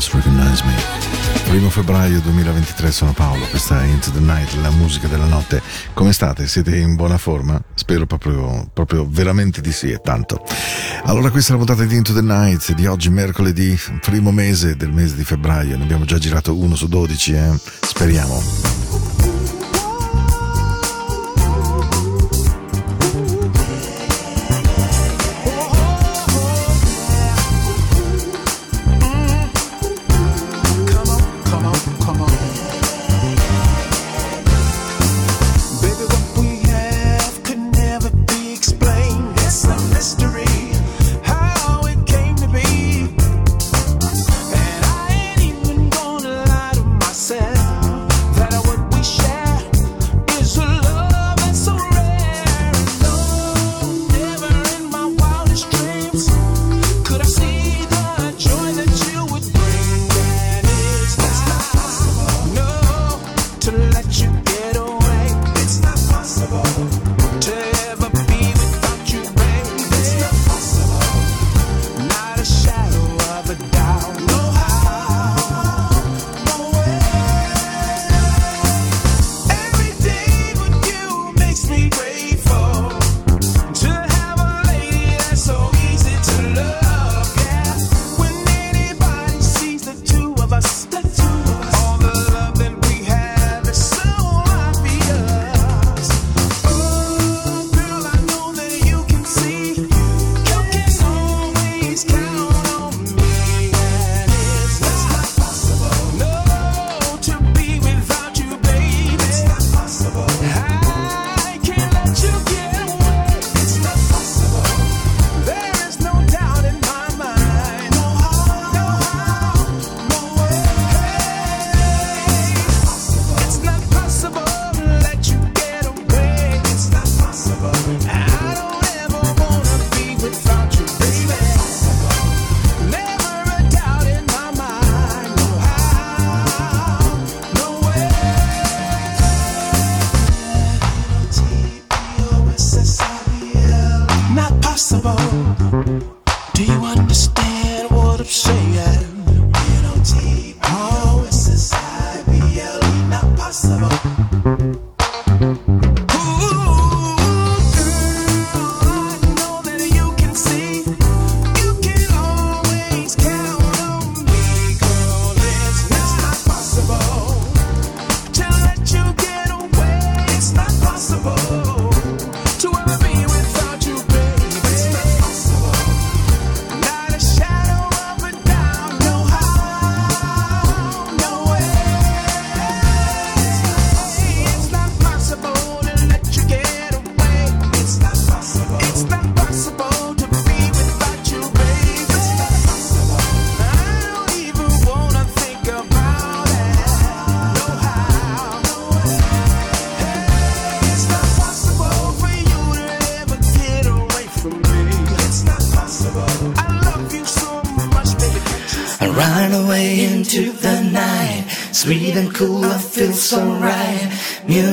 Just 0.00 0.14
Recognize 0.14 0.64
Me. 0.64 0.74
Primo 1.50 1.68
febbraio 1.68 2.20
2023 2.20 2.90
sono 2.90 3.12
Paolo, 3.12 3.44
questa 3.48 3.82
è 3.82 3.84
Into 3.84 4.10
the 4.10 4.18
Night, 4.18 4.54
la 4.62 4.70
musica 4.70 5.08
della 5.08 5.26
notte. 5.26 5.60
Come 5.92 6.14
state? 6.14 6.46
Siete 6.48 6.74
in 6.74 6.94
buona 6.94 7.18
forma? 7.18 7.62
Spero 7.74 8.06
proprio, 8.06 8.66
proprio 8.72 9.06
veramente 9.06 9.60
di 9.60 9.72
sì, 9.72 9.90
e 9.90 10.00
tanto. 10.00 10.42
Allora 11.04 11.28
questa 11.28 11.52
è 11.52 11.58
la 11.58 11.64
puntata 11.64 11.86
di 11.86 11.96
Into 11.96 12.14
the 12.14 12.22
Night 12.22 12.72
di 12.72 12.86
oggi 12.86 13.10
mercoledì, 13.10 13.78
primo 14.00 14.32
mese 14.32 14.74
del 14.74 14.90
mese 14.90 15.16
di 15.16 15.24
febbraio. 15.24 15.76
Ne 15.76 15.82
abbiamo 15.82 16.06
già 16.06 16.16
girato 16.16 16.56
uno 16.56 16.76
su 16.76 16.88
12, 16.88 17.32
eh? 17.34 17.60
Speriamo. 17.82 18.79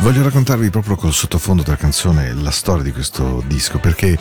Voglio 0.00 0.22
raccontarvi 0.22 0.70
proprio 0.70 0.96
col 0.96 1.12
sottofondo 1.12 1.62
della 1.62 1.76
canzone 1.76 2.32
la 2.34 2.50
storia 2.50 2.82
di 2.82 2.90
questo 2.90 3.44
disco 3.46 3.78
perché 3.78 4.18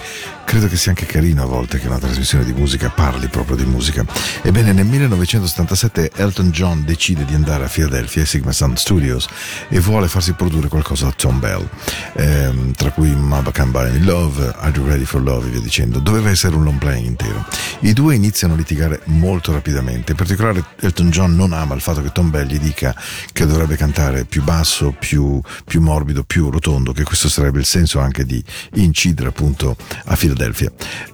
credo 0.49 0.67
che 0.67 0.77
sia 0.77 0.89
anche 0.89 1.05
carino 1.05 1.43
a 1.43 1.45
volte 1.45 1.77
che 1.77 1.85
una 1.85 1.99
trasmissione 1.99 2.43
di 2.43 2.53
musica 2.53 2.89
parli 2.89 3.27
proprio 3.27 3.55
di 3.55 3.65
musica. 3.65 4.03
Ebbene, 4.41 4.73
nel 4.73 4.87
1977 4.87 6.13
Elton 6.15 6.49
John 6.49 6.83
decide 6.83 7.23
di 7.23 7.35
andare 7.35 7.65
a 7.65 7.67
Philadelphia 7.67 8.21
ai 8.21 8.27
Sigma 8.27 8.51
Sound 8.51 8.77
Studios 8.77 9.27
e 9.67 9.79
vuole 9.79 10.07
farsi 10.07 10.33
produrre 10.33 10.67
qualcosa 10.67 11.05
da 11.05 11.11
Tom 11.11 11.37
Bell, 11.39 11.69
ehm, 12.13 12.71
tra 12.71 12.89
cui 12.89 13.15
Mama 13.15 13.51
Can 13.51 13.69
Buy 13.69 13.91
Me 13.91 13.99
Love, 13.99 14.55
Are 14.57 14.75
You 14.75 14.87
Ready 14.87 15.05
for 15.05 15.21
Love 15.21 15.45
e 15.45 15.49
via 15.51 15.59
dicendo. 15.59 15.99
Doveva 15.99 16.31
essere 16.31 16.55
un 16.55 16.63
long 16.63 16.79
play 16.79 17.05
intero. 17.05 17.45
I 17.81 17.93
due 17.93 18.15
iniziano 18.15 18.55
a 18.55 18.57
litigare 18.57 19.01
molto 19.03 19.51
rapidamente, 19.51 20.13
in 20.13 20.17
particolare 20.17 20.65
Elton 20.79 21.11
John 21.11 21.35
non 21.35 21.53
ama 21.53 21.75
il 21.75 21.81
fatto 21.81 22.01
che 22.01 22.11
Tom 22.11 22.31
Bell 22.31 22.47
gli 22.47 22.57
dica 22.57 22.95
che 23.31 23.45
dovrebbe 23.45 23.75
cantare 23.75 24.25
più 24.25 24.41
basso, 24.41 24.95
più, 24.97 25.39
più 25.63 25.79
morbido, 25.79 26.23
più 26.23 26.49
rotondo, 26.49 26.91
che 26.91 27.03
questo 27.03 27.29
sarebbe 27.29 27.59
il 27.59 27.65
senso 27.65 27.99
anche 27.99 28.25
di 28.25 28.43
incidere 28.73 29.29
appunto 29.29 29.77
a 30.05 30.15
Philadelphia. 30.15 30.37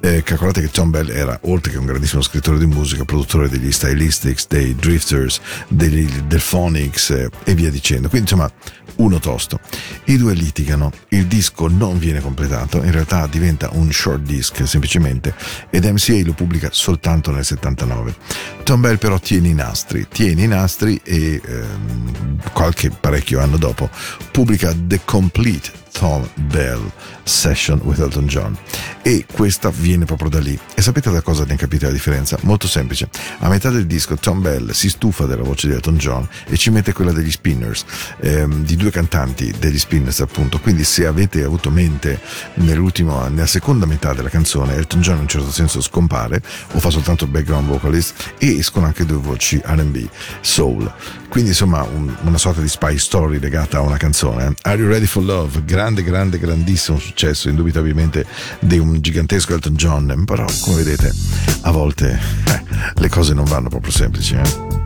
Eh, 0.01 0.23
calcolate 0.23 0.61
che 0.61 0.69
Tom 0.69 0.89
Bell 0.89 1.09
era, 1.09 1.37
oltre 1.43 1.71
che 1.71 1.77
un 1.77 1.85
grandissimo 1.85 2.21
scrittore 2.21 2.57
di 2.57 2.65
musica, 2.65 3.03
produttore 3.05 3.49
degli 3.49 3.71
Stylistics, 3.71 4.47
dei 4.47 4.75
Drifters, 4.75 5.39
degli, 5.67 6.05
del 6.23 6.41
Phonics 6.41 7.09
eh, 7.09 7.29
e 7.43 7.53
via 7.55 7.69
dicendo. 7.69 8.09
Quindi 8.09 8.31
insomma 8.31 8.51
uno 8.97 9.19
tosto. 9.19 9.59
I 10.05 10.17
due 10.17 10.33
litigano, 10.33 10.91
il 11.09 11.25
disco 11.25 11.67
non 11.67 11.97
viene 11.97 12.21
completato, 12.21 12.83
in 12.83 12.91
realtà 12.91 13.27
diventa 13.27 13.69
un 13.73 13.91
short 13.91 14.21
disc 14.21 14.65
semplicemente 14.67 15.33
ed 15.69 15.85
MCA 15.85 16.21
lo 16.23 16.33
pubblica 16.33 16.69
soltanto 16.71 17.31
nel 17.31 17.45
79. 17.45 18.15
Tom 18.63 18.81
Bell 18.81 18.97
però 18.97 19.19
tiene 19.19 19.49
i 19.49 19.53
nastri, 19.53 20.07
tiene 20.09 20.43
i 20.43 20.47
nastri 20.47 20.99
e 21.03 21.41
ehm, 21.43 22.51
qualche 22.53 22.89
parecchio 22.89 23.39
anno 23.39 23.57
dopo 23.57 23.89
pubblica 24.31 24.73
The 24.75 25.01
Complete 25.03 25.83
Tom 25.97 26.27
Bell 26.35 26.91
Session 27.23 27.79
with 27.83 27.99
Elton 27.99 28.27
John. 28.27 28.57
E 29.01 29.25
questa 29.31 29.69
viene 29.69 30.05
proprio 30.05 30.29
da 30.29 30.39
lì. 30.39 30.57
E 30.75 30.81
sapete 30.81 31.09
da 31.09 31.21
cosa 31.21 31.45
ne 31.45 31.55
capite 31.55 31.85
la 31.85 31.91
differenza? 31.91 32.37
Molto 32.41 32.67
semplice. 32.67 33.07
A 33.39 33.47
metà 33.47 33.69
del 33.69 33.85
disco 33.85 34.15
Tom 34.15 34.41
Bell 34.41 34.71
si 34.71 34.89
stufa 34.89 35.25
della 35.25 35.43
voce 35.43 35.67
di 35.67 35.73
Elton 35.73 35.97
John 35.97 36.27
e 36.47 36.57
ci 36.57 36.69
mette 36.69 36.91
quella 36.91 37.11
degli 37.11 37.31
Spinners 37.31 37.85
ehm, 38.19 38.65
di 38.65 38.75
due 38.75 38.91
cantanti 38.91 39.53
degli 39.57 39.79
Spinners 39.79 40.19
appunto. 40.19 40.59
Quindi 40.59 40.83
se 40.83 41.05
avete 41.05 41.43
avuto 41.43 41.71
mente 41.71 42.19
nella 42.55 43.45
seconda 43.45 43.85
metà 43.85 44.13
della 44.13 44.29
canzone 44.29 44.75
Elton 44.75 45.01
John 45.01 45.15
in 45.15 45.21
un 45.21 45.27
certo 45.27 45.51
senso 45.51 45.81
scompare 45.81 46.41
o 46.73 46.79
fa 46.79 46.89
soltanto 46.89 47.25
background 47.27 47.67
vocalist 47.67 48.33
e 48.37 48.57
escono 48.57 48.85
anche 48.85 49.05
due 49.05 49.17
voci 49.17 49.61
R&B 49.63 50.07
soul. 50.41 50.91
Quindi 51.29 51.51
insomma 51.51 51.83
un, 51.83 52.13
una 52.21 52.37
sorta 52.37 52.61
di 52.61 52.67
spy 52.67 52.97
story 52.97 53.39
legata 53.39 53.77
a 53.77 53.81
una 53.81 53.97
canzone 53.97 54.53
Are 54.61 54.77
You 54.77 54.89
Ready 54.89 55.05
for 55.05 55.23
Love? 55.23 55.63
Grazie 55.63 55.84
grande, 55.85 56.01
grande, 56.03 56.39
grandissimo 56.39 56.97
successo, 56.97 57.47
indubitabilmente 57.47 58.25
di 58.59 58.79
un 58.79 58.99
gigantesco 58.99 59.53
Elton 59.53 59.75
John, 59.75 60.23
però 60.25 60.43
come 60.61 60.77
vedete 60.77 61.13
a 61.61 61.69
volte 61.69 62.19
eh, 62.47 62.63
le 62.95 63.09
cose 63.09 63.35
non 63.35 63.45
vanno 63.45 63.69
proprio 63.69 63.91
semplici. 63.91 64.33
Eh? 64.33 64.84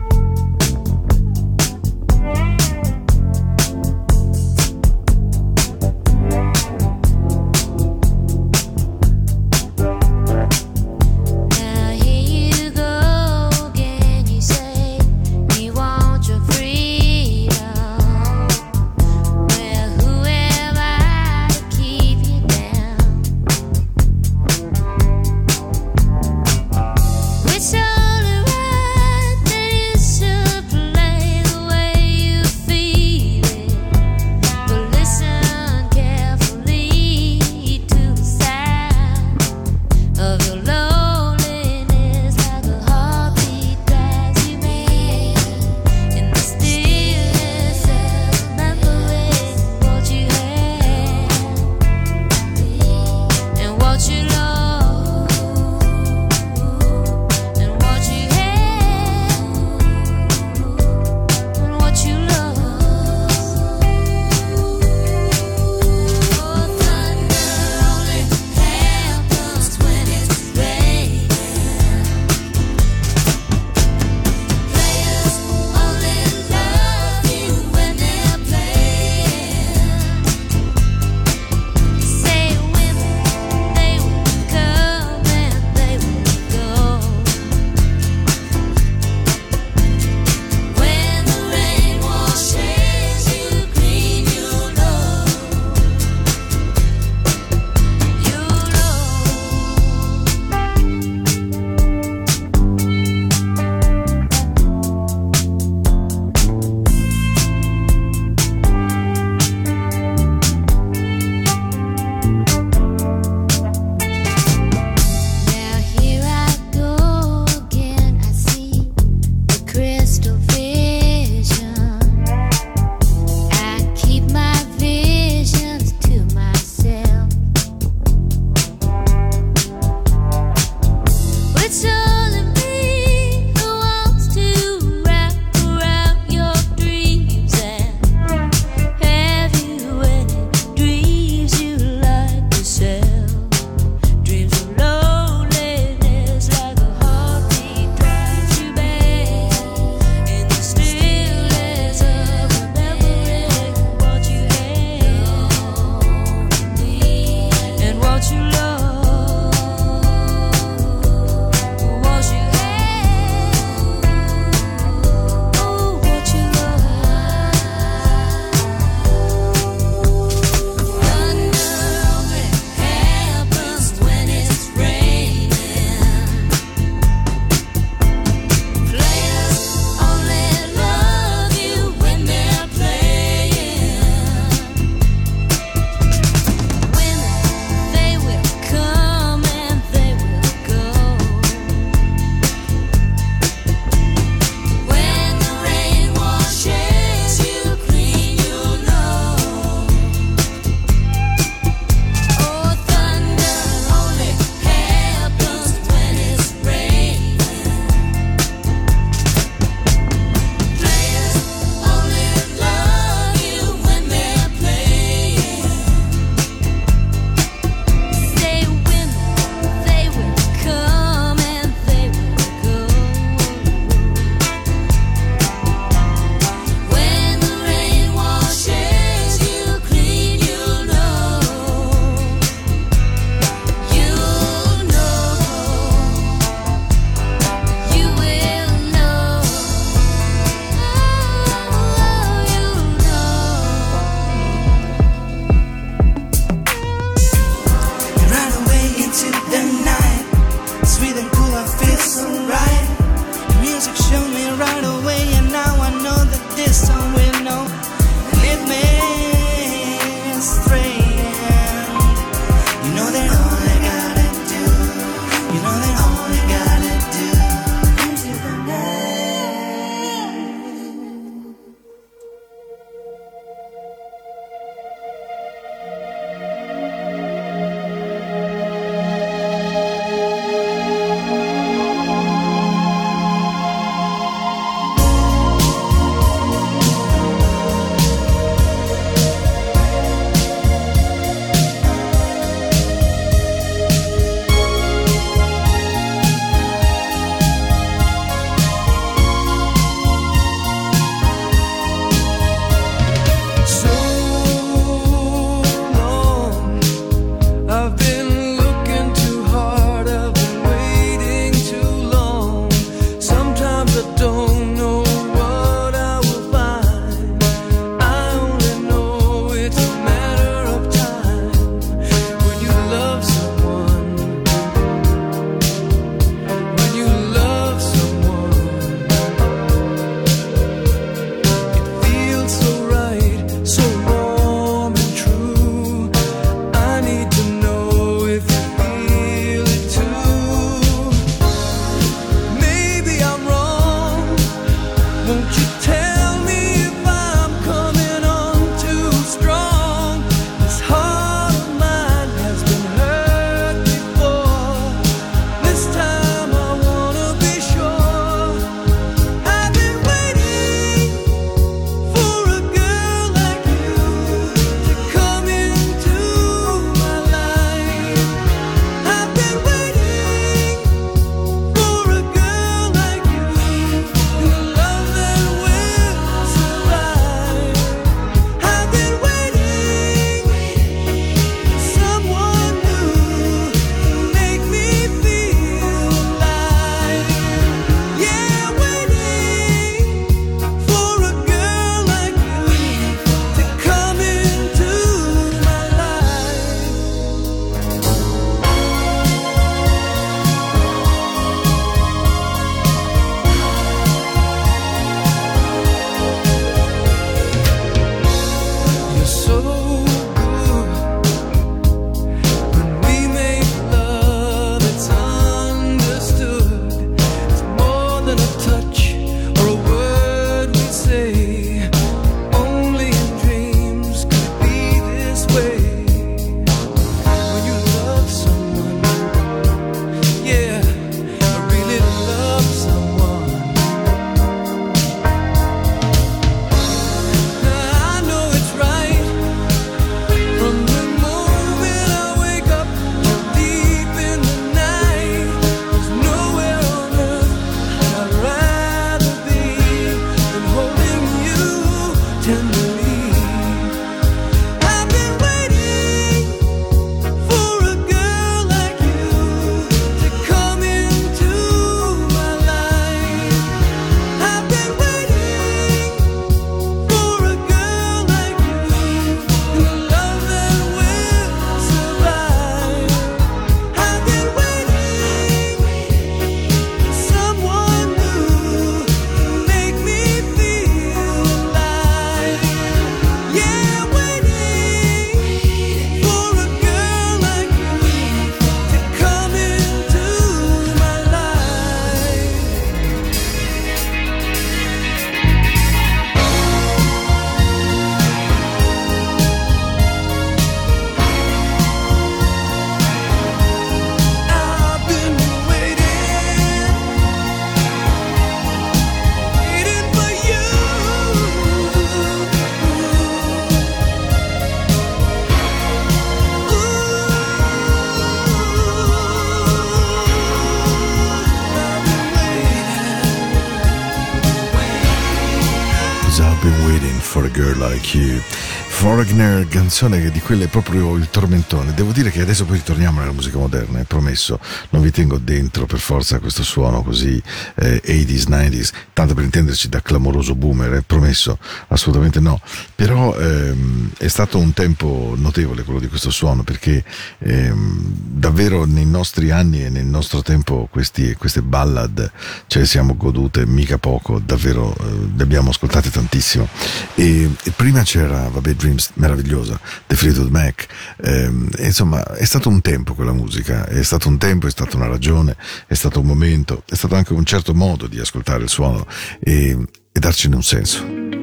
Canzone 529.90 530.30
di 530.30 530.38
quelle 530.38 530.68
proprio 530.68 531.16
il 531.16 531.30
tormentone. 531.30 531.92
Devo 531.94 532.12
dire 532.12 532.30
che 532.30 532.40
adesso 532.40 532.64
poi 532.64 532.76
ritorniamo 532.76 533.18
nella 533.18 533.32
musica 533.32 533.58
moderna, 533.58 533.98
è 533.98 534.04
promesso. 534.04 534.60
Non 534.90 535.02
vi 535.02 535.10
tengo 535.10 535.36
dentro 535.36 535.84
per 535.84 535.98
forza 535.98 536.38
questo 536.38 536.62
suono 536.62 537.02
così 537.02 537.42
eh, 537.74 538.00
80s, 538.06 538.48
90s, 538.48 538.90
tanto 539.12 539.34
per 539.34 539.42
intenderci 539.42 539.88
da 539.88 540.00
clamoroso 540.00 540.54
boomer, 540.54 540.92
è 540.92 541.02
promesso, 541.04 541.58
assolutamente 541.88 542.38
no. 542.38 542.60
Però 543.00 543.34
ehm, 543.34 544.10
è 544.18 544.28
stato 544.28 544.58
un 544.58 544.74
tempo 544.74 545.32
notevole 545.34 545.84
quello 545.84 546.00
di 546.00 546.08
questo 546.08 546.28
suono 546.28 546.64
perché 546.64 547.02
ehm, 547.38 548.12
davvero 548.12 548.84
nei 548.84 549.06
nostri 549.06 549.50
anni 549.50 549.82
e 549.82 549.88
nel 549.88 550.04
nostro 550.04 550.42
tempo 550.42 550.86
questi, 550.90 551.34
queste 551.34 551.62
ballad 551.62 552.30
ce 552.66 552.80
le 552.80 552.84
siamo 552.84 553.16
godute 553.16 553.64
mica 553.64 553.96
poco, 553.96 554.38
davvero 554.38 554.94
eh, 555.00 555.30
le 555.34 555.42
abbiamo 555.42 555.70
ascoltate 555.70 556.10
tantissimo. 556.10 556.68
E, 557.14 557.50
e 557.62 557.70
prima 557.70 558.02
c'era, 558.02 558.50
vabbè, 558.50 558.74
Dreams 558.74 559.12
meravigliosa, 559.14 559.80
The 560.06 560.16
Fleetwood 560.16 560.50
Mac. 560.50 560.86
Eh, 561.22 561.50
insomma, 561.78 562.22
è 562.34 562.44
stato 562.44 562.68
un 562.68 562.82
tempo 562.82 563.14
quella 563.14 563.32
musica, 563.32 563.86
è 563.86 564.02
stato 564.02 564.28
un 564.28 564.36
tempo, 564.36 564.66
è 564.66 564.70
stata 564.70 564.98
una 564.98 565.06
ragione, 565.06 565.56
è 565.86 565.94
stato 565.94 566.20
un 566.20 566.26
momento, 566.26 566.82
è 566.86 566.96
stato 566.96 567.14
anche 567.14 567.32
un 567.32 567.46
certo 567.46 567.72
modo 567.72 568.06
di 568.06 568.20
ascoltare 568.20 568.62
il 568.62 568.68
suono 568.68 569.06
e, 569.38 569.70
e 570.12 570.20
darcene 570.20 570.54
un 570.54 570.62
senso. 570.62 571.39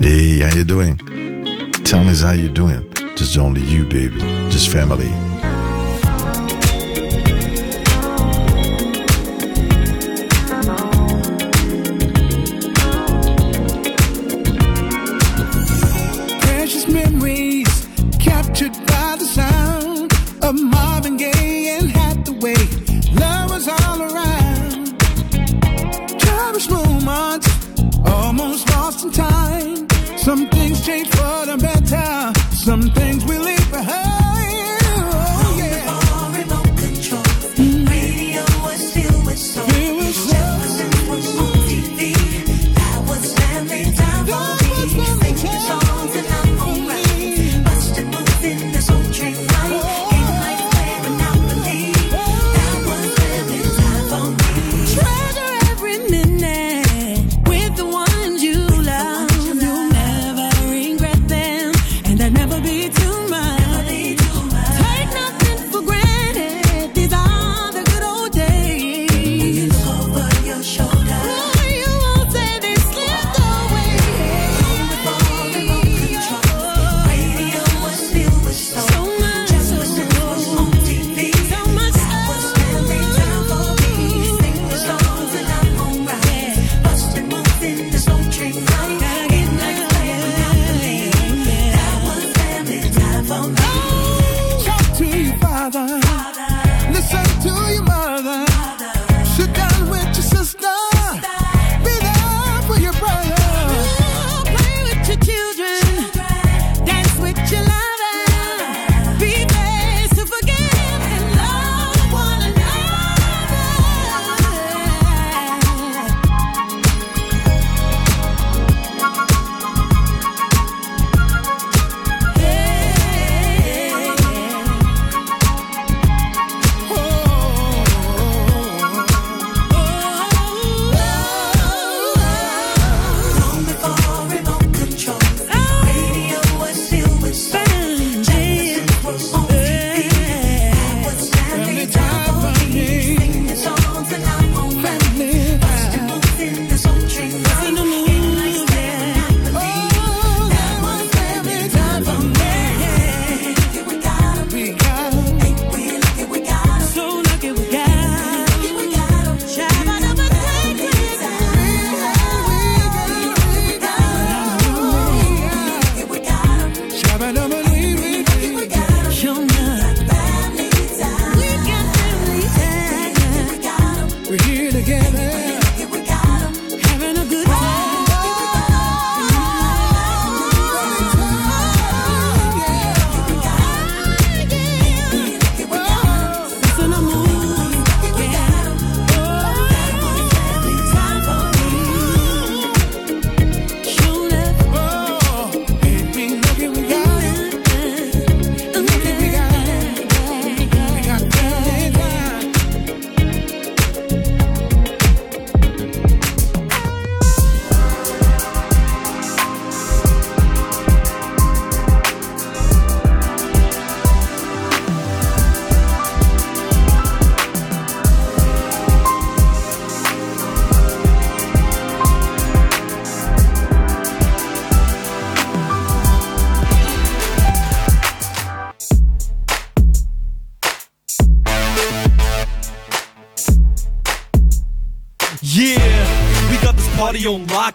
Hey, 0.00 0.40
how 0.40 0.54
you 0.54 0.64
doing? 0.64 0.96
Tell 1.84 2.02
me 2.02 2.14
how 2.16 2.32
you 2.32 2.48
doing. 2.48 2.84
Just 3.16 3.38
only 3.38 3.60
you, 3.60 3.84
baby. 3.84 4.18
Just 4.50 4.68
family. 4.68 5.08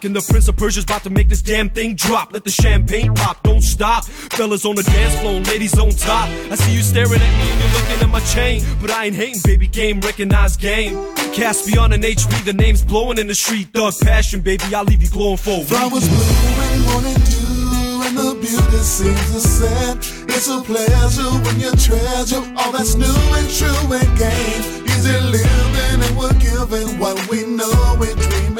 On 0.03 0.05
and 0.07 0.15
the 0.15 0.21
Prince 0.31 0.47
of 0.47 0.57
Persia's 0.57 0.83
about 0.83 1.03
to 1.03 1.09
make 1.09 1.29
this 1.29 1.41
damn 1.41 1.69
thing 1.69 1.95
drop. 1.95 2.33
Let 2.33 2.43
the 2.43 2.51
champagne 2.51 3.13
pop, 3.13 3.43
don't 3.43 3.61
stop. 3.61 4.05
Fellas 4.05 4.65
on 4.65 4.75
the 4.75 4.83
dance 4.83 5.19
floor, 5.19 5.39
ladies 5.41 5.77
on 5.77 5.91
top. 5.91 6.29
I 6.51 6.55
see 6.55 6.75
you 6.75 6.81
staring 6.81 7.21
at 7.21 7.37
me 7.39 7.51
and 7.51 7.59
you're 7.59 7.73
looking 7.73 8.03
at 8.03 8.09
my 8.09 8.19
chain, 8.21 8.63
but 8.81 8.91
I 8.91 9.05
ain't 9.05 9.15
hating, 9.15 9.41
baby. 9.43 9.67
Game 9.67 9.99
recognize 10.01 10.57
game. 10.57 10.93
Caspian 11.33 11.93
and 11.93 12.03
HB, 12.03 12.45
the 12.45 12.53
name's 12.53 12.83
blowing 12.83 13.17
in 13.17 13.27
the 13.27 13.35
street. 13.35 13.69
Thug 13.73 13.93
passion, 14.01 14.41
baby. 14.41 14.63
I'll 14.73 14.83
leave 14.83 15.01
you 15.01 15.09
glowing 15.09 15.37
for. 15.37 15.63
Flowers 15.63 16.07
bloom 16.07 16.81
morning 16.87 17.19
dew, 17.25 18.01
and 18.05 18.17
the 18.17 18.37
beauty 18.39 18.83
seems 18.83 19.31
to 19.33 19.39
set. 19.39 19.97
It's 20.29 20.47
a 20.47 20.61
pleasure 20.61 21.31
when 21.43 21.59
you 21.59 21.71
treasure 21.71 22.43
all 22.57 22.71
that's 22.71 22.95
new 22.95 23.05
and 23.05 23.49
true 23.49 23.93
and 23.93 24.17
gain. 24.17 24.85
Easy 24.85 25.19
living 25.19 26.01
and 26.03 26.17
we're 26.17 26.33
giving 26.39 26.99
what 26.99 27.17
we 27.29 27.43
know 27.45 27.97
we're 27.99 28.15
dreaming. 28.15 28.58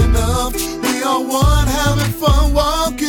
We 1.00 1.06
are 1.06 1.24
one 1.24 1.66
having 1.66 2.12
fun 2.12 2.54
walking 2.54 3.08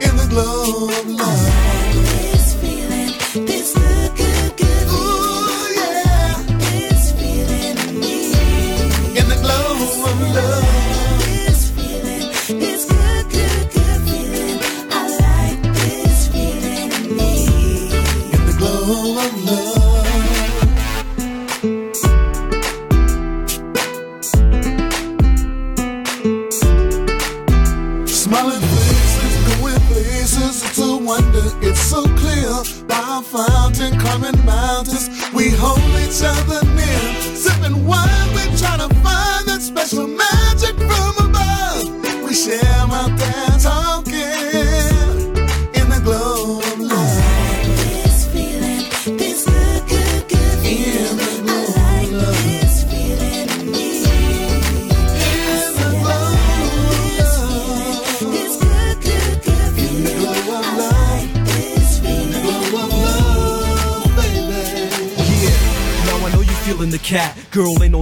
in 0.00 0.16
the 0.16 0.26
glow 0.30 0.88
of 0.88 1.06
love. 1.06 1.37
Other 36.22 36.67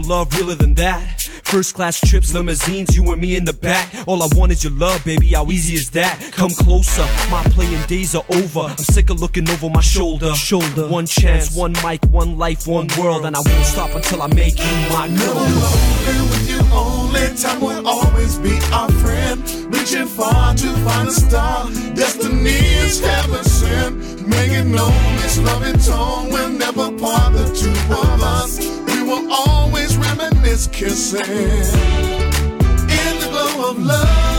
love 0.06 0.32
realer 0.34 0.54
than 0.54 0.74
that. 0.74 1.22
First 1.44 1.74
class 1.74 2.00
trips, 2.00 2.34
limousines, 2.34 2.96
you 2.96 3.10
and 3.12 3.20
me 3.20 3.36
in 3.36 3.44
the 3.44 3.52
back. 3.52 3.92
All 4.06 4.22
I 4.22 4.28
want 4.36 4.52
is 4.52 4.64
your 4.64 4.72
love, 4.72 5.04
baby. 5.04 5.28
How 5.28 5.46
easy 5.46 5.74
is 5.74 5.90
that? 5.90 6.18
Come 6.32 6.50
closer, 6.50 7.06
my 7.30 7.42
playing 7.50 7.82
days 7.86 8.14
are 8.14 8.24
over. 8.30 8.60
I'm 8.60 8.76
sick 8.78 9.10
of 9.10 9.20
looking 9.20 9.48
over 9.50 9.68
my 9.70 9.80
shoulder. 9.80 10.34
Shoulder. 10.34 10.88
One 10.88 11.06
chance, 11.06 11.56
one 11.56 11.72
mic, 11.84 12.04
one 12.06 12.38
life, 12.38 12.66
one 12.66 12.88
world, 12.98 13.26
and 13.26 13.36
I 13.36 13.40
won't 13.40 13.64
stop 13.64 13.94
until 13.94 14.22
I 14.22 14.28
make 14.28 14.58
you 14.58 14.72
my 14.90 15.08
girl. 15.08 15.38
And 15.38 16.30
with 16.30 16.50
you 16.50 16.60
only 16.72 17.34
time 17.36 17.60
will 17.60 17.86
always 17.86 18.38
be 18.38 18.58
our 18.72 18.90
friend. 18.92 19.40
Reaching 19.72 20.06
far 20.06 20.54
to 20.54 20.72
find 20.84 21.08
a 21.08 21.12
star. 21.12 21.70
Destiny 21.94 22.58
is 22.82 23.00
heaven 23.00 23.44
sent. 23.44 24.26
Making 24.26 24.72
known 24.72 25.16
this 25.16 25.38
loving 25.38 25.78
tone 25.78 26.30
will 26.30 26.48
never 26.50 26.90
part 26.98 27.32
the 27.32 27.44
two 27.54 27.94
of 27.94 28.22
us. 28.22 28.85
Will 29.06 29.30
always 29.30 29.96
reminisce 29.96 30.66
kissing 30.66 31.20
in 31.20 33.20
the 33.20 33.28
glow 33.30 33.70
of 33.70 33.78
love. 33.78 34.35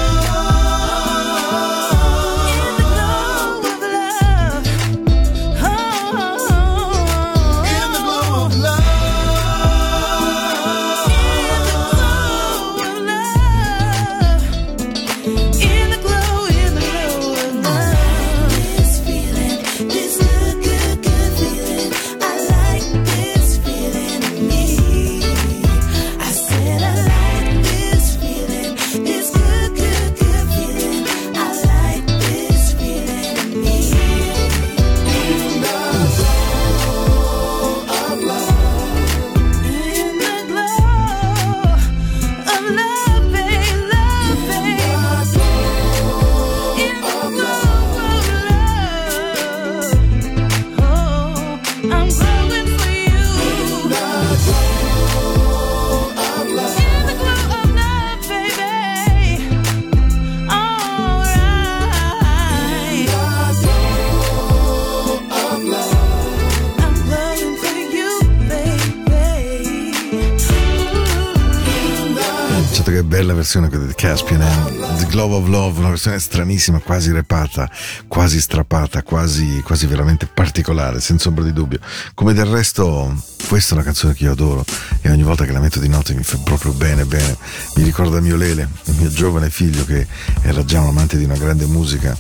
Bella 73.17 73.34
versione 73.34 73.67
quella 73.67 73.86
di 73.86 73.95
Caspian 73.95 74.41
eh? 74.43 74.97
The 74.99 75.08
Glow 75.08 75.32
of 75.32 75.47
Love, 75.47 75.80
una 75.80 75.89
versione 75.89 76.19
stranissima, 76.19 76.77
quasi 76.77 77.12
repata, 77.12 77.67
quasi 78.08 78.39
strappata, 78.39 79.01
quasi, 79.01 79.60
quasi 79.65 79.88
veramente 79.88 80.27
particolare, 80.32 80.99
senza 80.99 81.30
ombra 81.30 81.43
di 81.43 81.51
dubbio. 81.51 81.80
Come 82.13 82.34
del 82.34 82.45
resto, 82.45 83.12
questa 83.47 83.71
è 83.71 83.73
una 83.73 83.84
canzone 83.84 84.13
che 84.13 84.25
io 84.25 84.34
adoro 84.34 84.63
e 85.01 85.10
ogni 85.10 85.23
volta 85.23 85.45
che 85.45 85.51
la 85.51 85.60
metto 85.60 85.80
di 85.80 85.88
notte 85.88 86.13
mi 86.13 86.21
fa 86.21 86.38
proprio 86.43 86.73
bene, 86.73 87.06
bene. 87.06 87.36
Mi 87.77 87.82
ricorda 87.82 88.19
mio 88.19 88.36
Lele, 88.36 88.69
il 88.84 88.95
mio 88.99 89.10
giovane 89.10 89.49
figlio 89.49 89.84
che 89.84 90.06
era 90.43 90.63
già 90.63 90.82
un 90.82 90.89
amante 90.89 91.17
di 91.17 91.23
una 91.23 91.38
grande 91.38 91.65
musica 91.65 92.15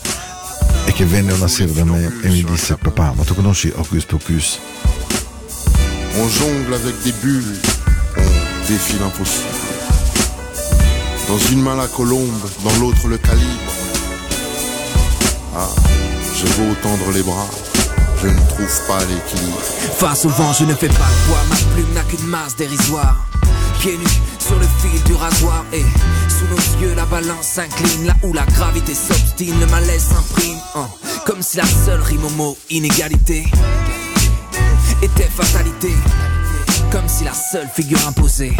e 0.85 0.91
che 0.93 1.05
venne 1.05 1.31
una 1.33 1.47
sera 1.47 1.73
da 1.73 1.85
me 1.85 2.05
e 2.23 2.27
mi 2.27 2.43
disse 2.43 2.75
papà, 2.75 3.13
ma 3.13 3.23
tu 3.23 3.35
conosci 3.35 3.71
Hocus 3.75 4.05
Pocus? 4.05 4.59
On 6.17 6.27
jongle 6.27 6.73
avec 6.73 6.95
des 7.03 7.13
bulles, 7.21 7.59
on 8.15 8.67
défie 8.67 8.97
l'impossible. 8.97 9.56
Dans 11.27 11.37
une 11.51 11.61
main 11.61 11.75
la 11.75 11.87
colombe, 11.87 12.49
dans 12.63 12.73
l'autre 12.79 13.07
le 13.07 13.17
calibre. 13.17 13.73
Ah, 15.53 15.67
je 16.33 16.45
veux 16.45 16.73
tendre 16.75 17.11
les 17.13 17.21
bras, 17.21 17.47
je 18.21 18.27
ne 18.27 18.39
trouve 18.47 18.87
pas 18.87 18.99
l'équilibre. 18.99 19.59
Face 19.97 20.23
au 20.23 20.29
vent, 20.29 20.53
je 20.53 20.63
ne 20.63 20.73
fais 20.73 20.87
pas 20.87 20.93
le 20.93 21.27
poids, 21.27 21.43
ma 21.49 21.55
plume 21.73 21.93
n'a 21.93 22.03
qu'une 22.03 22.27
masse 22.27 22.55
dérisoire. 22.55 23.27
Pieds 23.81 23.97
nus 23.97 24.21
sur 24.39 24.57
le 24.57 24.65
fil 24.81 25.03
du 25.03 25.15
rasoir 25.15 25.65
et 25.73 25.83
sous 26.29 26.47
nos 26.49 26.81
yeux 26.81 26.95
la 26.95 27.05
balance 27.05 27.45
s'incline. 27.45 28.05
Là 28.05 28.15
où 28.23 28.31
la 28.31 28.45
gravité 28.45 28.93
s'obstine, 28.95 29.59
le 29.59 29.67
malaise 29.67 30.03
s'imprime. 30.03 30.57
Oh, 30.75 30.85
comme 31.25 31.41
si 31.41 31.57
la 31.57 31.65
seule 31.65 32.01
rime 32.01 32.23
au 32.23 32.29
mot 32.31 32.57
inégalité 32.69 33.45
était 35.01 35.29
fatalité. 35.29 35.91
Comme 36.89 37.07
si 37.09 37.25
la 37.25 37.33
seule 37.33 37.67
figure 37.75 37.99
imposée 38.07 38.55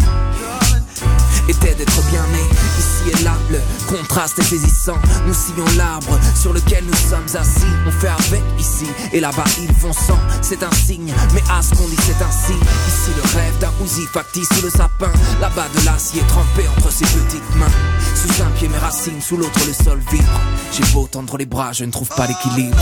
était 1.48 1.76
d'être 1.76 2.02
bien 2.10 2.24
né. 2.28 2.44
Ici 2.80 3.20
et 3.20 3.24
là, 3.24 3.34
le 3.50 3.60
contraste 3.88 4.40
est 4.40 4.44
saisissant. 4.44 4.98
Nous 5.26 5.34
sillons 5.34 5.66
l'arbre 5.78 6.20
sur 6.36 6.54
lequel 6.54 6.86
nous 6.86 6.96
sommes 6.96 7.28
assis. 7.40 7.66
On 7.86 7.92
fait 7.92 8.08
avec 8.08 8.44
ici 8.60 8.86
et 9.14 9.20
là-bas, 9.20 9.46
ils 9.62 9.74
font 9.76 9.94
sans. 9.94 10.20
C'est 10.42 10.64
un 10.64 10.72
signe, 10.72 11.14
mais 11.34 11.44
à 11.50 11.62
ce 11.62 11.76
qu'on 11.76 11.88
dit, 11.88 11.98
c'est 12.06 12.24
ainsi. 12.24 12.54
Ici, 12.54 13.12
le 13.16 13.38
rêve 13.38 13.58
d'un 13.60 13.72
Uzi 13.84 14.06
factice 14.12 14.48
sous 14.54 14.64
le 14.64 14.70
sapin. 14.70 15.12
Là-bas, 15.42 15.68
de 15.76 15.86
l'acier 15.86 16.22
trempé 16.28 16.68
entre 16.78 16.92
ses 16.92 17.06
petites 17.06 17.56
mains. 17.56 17.72
Sous 18.16 18.42
un 18.42 18.50
pied, 18.58 18.68
mes 18.68 18.78
racines, 18.78 19.22
sous 19.22 19.38
l'autre, 19.38 19.60
le 19.66 19.74
sol 19.74 20.00
vibre. 20.12 20.40
J'ai 20.72 20.84
beau 20.94 21.08
tendre 21.08 21.38
les 21.38 21.46
bras, 21.46 21.74
je 21.74 21.84
ne 21.86 21.92
trouve 21.92 22.10
pas 22.10 22.28
l'équilibre. 22.28 22.78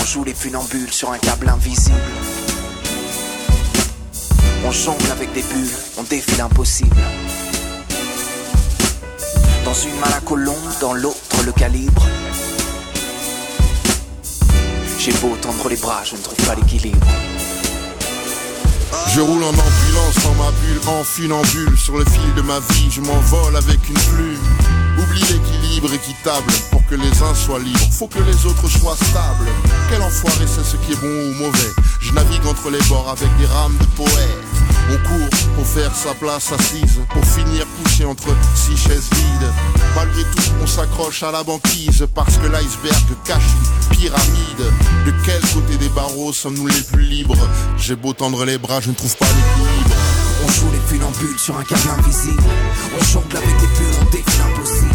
On 0.00 0.04
joue 0.04 0.24
les 0.24 0.34
funambules 0.34 0.92
sur 0.92 1.10
un 1.10 1.18
câble 1.18 1.48
invisible. 1.48 1.96
On 4.64 4.72
jongle 4.72 5.10
avec 5.12 5.32
des 5.34 5.42
bulles, 5.42 5.70
on 5.98 6.02
défie 6.02 6.36
l'impossible. 6.36 6.96
Dans 9.68 9.74
une 9.74 10.00
main 10.00 10.08
la 10.08 10.20
colombe, 10.20 10.56
dans 10.80 10.94
l'autre 10.94 11.44
le 11.44 11.52
calibre. 11.52 12.02
J'ai 14.98 15.12
beau 15.12 15.36
tendre 15.42 15.68
les 15.68 15.76
bras, 15.76 16.00
je 16.06 16.16
ne 16.16 16.22
trouve 16.22 16.42
pas 16.46 16.54
l'équilibre. 16.54 17.06
Je 19.12 19.20
roule 19.20 19.44
en 19.44 19.50
ambulance 19.50 20.24
dans 20.24 20.34
ma 20.42 20.50
bulle, 20.52 20.80
en 20.88 21.04
funambule. 21.04 21.76
Sur 21.76 21.98
le 21.98 22.06
fil 22.06 22.34
de 22.34 22.40
ma 22.40 22.60
vie, 22.60 22.90
je 22.90 23.02
m'envole 23.02 23.56
avec 23.56 23.78
une 23.90 24.00
plume. 24.14 24.40
Oublie 25.00 25.20
l'équilibre 25.20 25.92
équitable 25.92 26.50
Pour 26.70 26.86
que 26.86 26.94
les 26.94 27.22
uns 27.22 27.34
soient 27.34 27.58
libres, 27.58 27.92
faut 27.92 28.08
que 28.08 28.20
les 28.20 28.46
autres 28.46 28.68
soient 28.70 28.96
stables. 28.96 29.48
Quel 29.90 30.00
enfoiré 30.00 30.46
c'est 30.46 30.64
ce 30.64 30.76
qui 30.78 30.92
est 30.92 31.00
bon 31.02 31.06
ou 31.06 31.44
mauvais. 31.44 31.74
Je 32.00 32.12
navigue 32.12 32.46
entre 32.46 32.70
les 32.70 32.80
bords 32.88 33.10
avec 33.10 33.28
des 33.36 33.44
rames 33.44 33.76
de 33.78 33.84
poète 34.02 34.77
On 34.90 34.96
court 35.08 35.28
pour 35.54 35.66
faire 35.66 35.94
sa 35.94 36.14
place 36.14 36.52
assise 36.52 37.00
Pour 37.10 37.24
finir 37.24 37.66
couché 37.82 38.04
entre 38.04 38.28
six 38.54 38.76
chaises 38.76 39.08
vides 39.12 39.52
Malgré 39.94 40.22
tout, 40.22 40.52
on 40.62 40.66
s'accroche 40.66 41.22
à 41.22 41.30
la 41.30 41.42
banquise 41.42 42.06
Parce 42.14 42.36
que 42.38 42.46
l'iceberg 42.46 43.06
cache 43.24 43.42
une 43.42 43.96
pyramide 43.96 44.72
De 45.06 45.12
quel 45.24 45.40
côté 45.52 45.76
des 45.78 45.88
barreaux 45.90 46.32
sommes-nous 46.32 46.68
les 46.68 46.82
plus 46.82 47.02
libres? 47.02 47.48
J'ai 47.76 47.96
beau 47.96 48.12
tendre 48.12 48.44
les 48.44 48.58
bras, 48.58 48.80
je 48.80 48.90
ne 48.90 48.94
trouve 48.94 49.16
pas 49.16 49.26
l'équilibre 49.26 49.96
On 50.46 50.50
joue 50.50 50.70
les 50.72 50.80
funambules 50.88 51.38
sur 51.38 51.56
un 51.56 51.64
câble 51.64 51.88
invisible. 51.98 52.42
On 52.98 53.04
jongle 53.04 53.36
avec 53.36 53.56
des 53.60 53.66
bulles, 53.66 53.98
on 54.00 54.10
défie 54.10 54.38
l'impossible. 54.38 54.94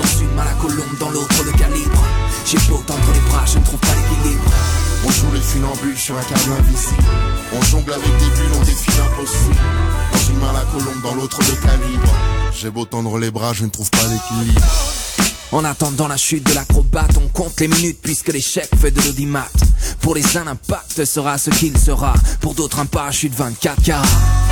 Dans 0.00 0.20
une 0.20 0.34
main 0.34 0.44
la 0.44 0.54
colombe, 0.54 0.98
dans 0.98 1.10
l'autre 1.10 1.44
le 1.44 1.52
calibre. 1.52 2.04
J'ai 2.44 2.58
beau 2.68 2.82
tendre 2.86 3.12
les 3.12 3.30
bras, 3.30 3.44
je 3.46 3.58
ne 3.58 3.64
trouve 3.64 3.80
pas 3.80 3.94
l'équilibre. 3.94 4.50
On 5.04 5.10
joue 5.10 5.32
les 5.32 5.40
funambules 5.40 5.96
sur 5.96 6.16
un 6.18 6.22
câble 6.22 6.52
invisible 6.58 7.02
On 7.52 7.62
jongle 7.62 7.92
avec 7.92 8.04
des 8.04 8.30
bulles, 8.36 8.52
on 8.60 8.64
défie 8.64 8.90
l'impossible 8.98 9.56
Dans 10.12 10.32
une 10.32 10.38
main 10.38 10.52
la 10.52 10.64
colombe, 10.72 11.02
dans 11.02 11.14
l'autre 11.14 11.38
le 11.40 11.54
calibre 11.66 12.14
J'ai 12.52 12.70
beau 12.70 12.84
tendre 12.84 13.18
les 13.18 13.30
bras, 13.30 13.52
je 13.52 13.64
ne 13.64 13.70
trouve 13.70 13.90
pas 13.90 14.06
l'équilibre 14.08 14.60
En 15.52 15.64
attendant 15.64 16.08
la 16.08 16.16
chute 16.16 16.44
de 16.44 16.54
l'acrobate, 16.54 17.16
on 17.22 17.28
compte 17.28 17.60
les 17.60 17.68
minutes 17.68 18.00
puisque 18.02 18.28
l'échec 18.28 18.68
fait 18.80 18.90
de 18.90 19.00
l'audimat. 19.02 19.48
Pour 20.00 20.14
les 20.14 20.36
uns, 20.36 20.44
l'impact 20.44 21.04
sera 21.04 21.38
ce 21.38 21.50
qu'il 21.50 21.76
sera. 21.78 22.12
Pour 22.40 22.54
d'autres, 22.54 22.78
un 22.78 22.86
parachute 22.86 23.34
24 23.34 23.82
carats. 23.82 24.02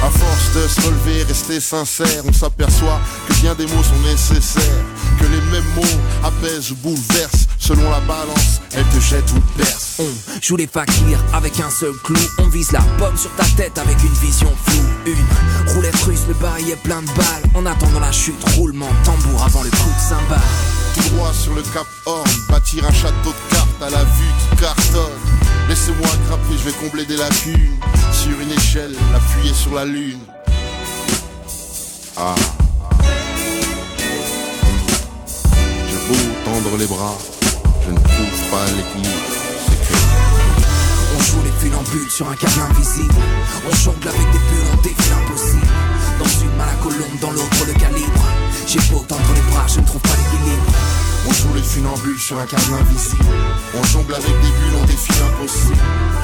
À 0.03 0.11
force 0.11 0.55
de 0.55 0.69
se 0.69 0.87
relever, 0.87 1.23
rester 1.25 1.61
sincère, 1.61 2.23
on 2.27 2.33
s'aperçoit 2.33 3.01
que 3.29 3.35
bien 3.35 3.55
des 3.55 3.67
mots 3.67 3.83
sont 3.83 4.09
nécessaires. 4.09 4.85
Que 5.19 5.25
les 5.25 5.41
mêmes 5.53 5.75
mots 5.75 5.83
apaisent 6.25 6.73
ou 6.73 6.77
bouleversent. 6.77 7.47
Selon 7.59 7.91
la 7.91 8.01
balance, 8.01 8.61
elle 8.75 8.85
te 8.85 9.01
jette 9.01 9.29
ou 9.33 9.41
te 9.41 9.59
berce. 9.59 9.97
On 9.99 10.41
joue 10.41 10.57
les 10.57 10.67
fakirs 10.67 11.19
avec 11.33 11.59
un 11.61 11.71
seul 11.71 11.95
clou. 12.05 12.21
On 12.39 12.49
vise 12.49 12.71
la 12.73 12.83
pomme 12.99 13.17
sur 13.17 13.35
ta 13.35 13.45
tête 13.57 13.77
avec 13.79 13.97
une 14.03 14.13
vision 14.27 14.53
floue. 14.65 14.85
Une 15.07 15.75
roulette 15.75 15.97
russe, 16.03 16.21
le 16.29 16.35
barillet 16.35 16.77
plein 16.77 17.03
de 17.03 17.09
balles. 17.09 17.43
En 17.55 17.67
attendant 17.67 18.01
la 18.01 18.13
chute, 18.13 18.43
roulement 18.57 18.89
tambour 19.05 19.43
avant 19.45 19.63
le 19.63 19.71
coup 19.71 19.77
de 19.77 20.09
cymbale. 20.09 20.41
Tout 20.95 21.09
droit 21.15 21.33
sur 21.33 21.55
le 21.55 21.63
cap 21.63 21.87
Horn, 22.07 22.31
bâtir 22.49 22.85
un 22.87 22.93
château 22.93 23.31
de 23.31 23.55
cartes 23.55 23.83
à 23.83 23.91
la 23.91 24.05
vue 24.05 24.33
qui 24.51 24.57
cartonne. 24.57 25.13
Laissez-moi 25.69 26.09
grimper, 26.29 26.59
je 26.59 26.71
vais 26.71 26.77
combler 26.77 27.05
des 27.05 27.17
lacunes. 27.17 27.77
Sur 28.13 28.41
une 28.41 28.53
échelle, 28.53 28.95
appuyer 29.15 29.55
sur 29.55 29.75
la 29.75 29.85
lune. 29.85 30.21
Ah. 32.17 32.35
Tendre 36.47 36.77
les 36.79 36.87
bras, 36.87 37.19
je 37.85 37.91
ne 37.91 37.97
trouve 37.97 38.51
pas 38.53 38.65
l'équilibre. 38.77 39.31
On 41.17 41.21
joue 41.21 41.43
les 41.43 41.51
funambules 41.59 42.09
sur 42.09 42.29
un 42.29 42.37
câble 42.37 42.61
invisible. 42.71 43.15
On 43.69 43.75
jongle 43.75 44.07
avec 44.07 44.27
des 44.31 44.39
bulles, 44.39 44.71
on 44.73 44.81
défie 44.81 45.11
l'impossible. 45.11 45.67
Dans 46.21 46.33
une 46.45 46.57
main 46.57 46.67
la 46.67 46.79
colombe, 46.85 47.19
dans 47.21 47.33
l'autre 47.33 47.65
le 47.67 47.73
calibre. 47.73 48.25
J'ai 48.69 48.79
beau 48.91 49.05
tendre 49.09 49.33
les 49.35 49.41
bras, 49.51 49.67
je 49.67 49.81
ne 49.81 49.87
trouve 49.87 50.01
pas 50.03 50.17
l'équilibre. 50.21 50.67
On 51.29 51.33
joue 51.33 51.55
les 51.57 51.63
funambules 51.63 52.21
sur 52.21 52.39
un 52.39 52.47
câble 52.47 52.75
invisible. 52.81 53.25
On 53.75 53.83
jongle 53.83 54.15
avec 54.15 54.27
des 54.27 54.53
bulles, 54.57 54.79
on 54.81 54.87
défie 54.87 55.19
l'impossible. 55.19 55.83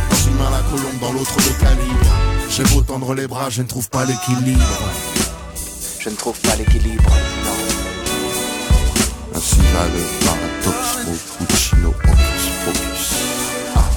Dans 0.08 0.22
une 0.30 0.36
main 0.38 0.50
la 0.50 0.62
colombe, 0.70 1.00
dans 1.00 1.12
l'autre 1.14 1.36
le 1.36 1.52
calibre. 1.60 2.10
J'ai 2.48 2.64
beau 2.72 2.82
tendre 2.82 3.12
les 3.14 3.26
bras, 3.26 3.50
je 3.50 3.62
ne 3.62 3.66
trouve 3.66 3.88
pas 3.90 4.04
l'équilibre. 4.04 4.86
Je 5.98 6.08
ne 6.10 6.14
trouve 6.14 6.38
pas 6.40 6.54
l'équilibre, 6.54 7.10
non. 9.72 9.72
Ainsi 9.72 9.72
va 9.72 9.86
le 9.86 10.02
paradoxe, 10.24 10.98
mon 11.06 11.16
Puccino, 11.46 11.88
Hocus 11.88 12.44
Pocus. 12.64 13.06
Ah. 13.74 13.88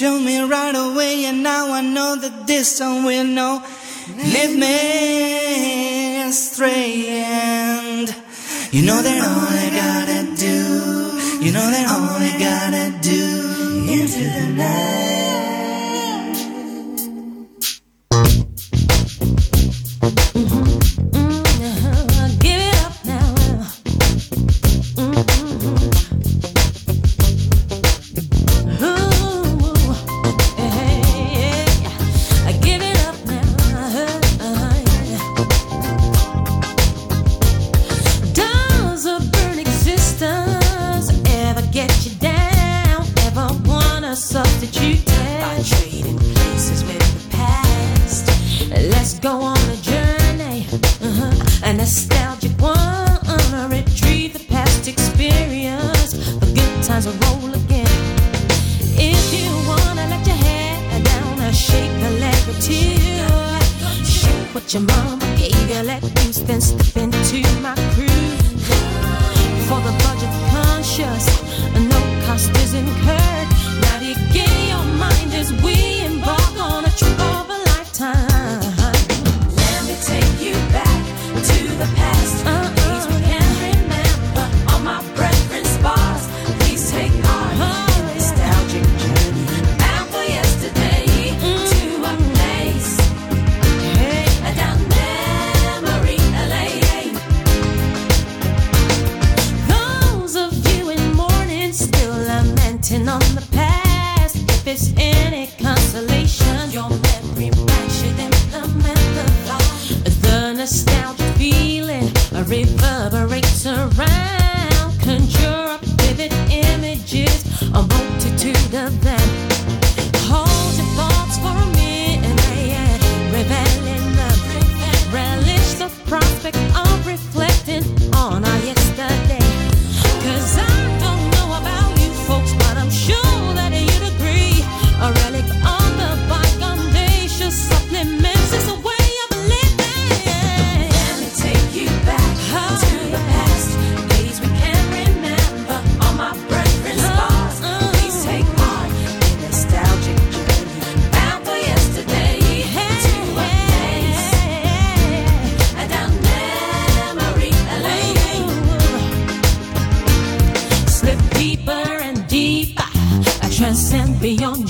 Showed 0.00 0.20
me 0.20 0.40
right 0.40 0.74
away, 0.74 1.26
and 1.26 1.42
now 1.42 1.74
I 1.74 1.82
know 1.82 2.16
that 2.16 2.46
this 2.46 2.78
song 2.78 3.04
will 3.04 3.22
know. 3.22 3.62
Lead 4.16 4.58
me 4.58 6.22
astray, 6.22 7.06
and 7.06 8.08
you 8.72 8.80
know 8.80 9.02
that 9.02 9.18
all 9.28 9.46
I 9.46 9.68
gotta 9.82 10.22
do, 10.40 11.44
you 11.44 11.52
know 11.52 11.68
that 11.74 11.86
all 11.92 12.16
I 12.16 12.32
gotta 12.48 12.98
do 13.02 13.92
into 13.92 14.24
the 14.24 14.46
night. 14.56 15.19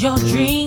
Your 0.03 0.17
dreams 0.17 0.60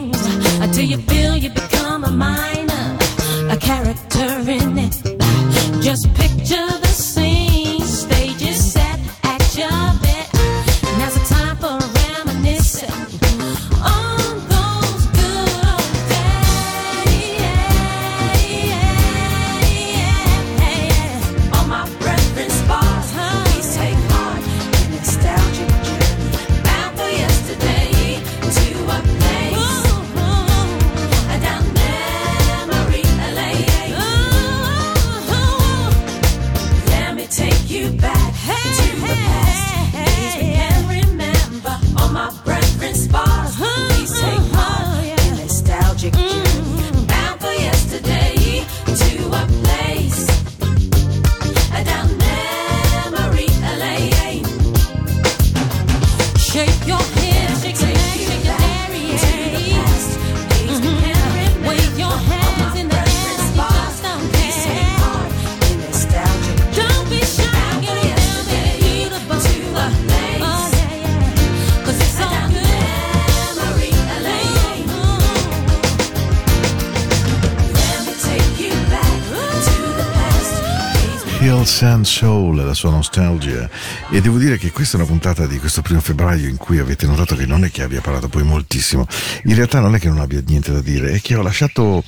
la 82.74 82.76
sua 82.76 82.90
nostalgia. 82.90 83.70
E 84.10 84.20
devo 84.20 84.38
dire 84.38 84.58
che 84.58 84.72
questa 84.72 84.98
è 84.98 85.00
una 85.00 85.10
puntata 85.10 85.46
di 85.46 85.60
questo 85.60 85.82
primo 85.82 86.02
febbraio 86.02 86.48
in 86.48 86.58
cui 86.58 86.80
avete 86.80 87.06
notato 87.06 87.36
che 87.36 87.46
non 87.46 87.64
è 87.64 87.72
che 87.72 87.84
abbia 87.84 88.02
parlato 88.02 88.28
poi 88.28 88.44
moltissimo. 88.44 89.08
In 89.44 89.56
realtà 89.56 89.80
non 89.80 89.96
è 89.96 90.00
che 90.00 90.10
non 90.10 90.20
abbia 90.20 90.42
niente 90.46 90.74
da 90.74 90.82
dire, 90.82 91.12
è 91.12 91.22
che 91.22 91.36
ho 91.36 91.42
lasciato. 91.42 92.04